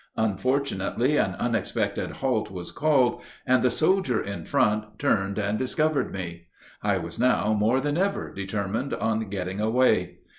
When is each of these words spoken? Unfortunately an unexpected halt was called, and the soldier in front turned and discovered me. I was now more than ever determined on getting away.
Unfortunately 0.17 1.15
an 1.17 1.35
unexpected 1.37 2.09
halt 2.09 2.49
was 2.49 2.71
called, 2.71 3.21
and 3.45 3.61
the 3.61 3.69
soldier 3.69 4.19
in 4.19 4.45
front 4.45 4.97
turned 4.97 5.37
and 5.37 5.59
discovered 5.59 6.11
me. 6.11 6.47
I 6.81 6.97
was 6.97 7.19
now 7.19 7.53
more 7.53 7.79
than 7.79 7.99
ever 7.99 8.33
determined 8.33 8.95
on 8.95 9.29
getting 9.29 9.61
away. 9.61 10.17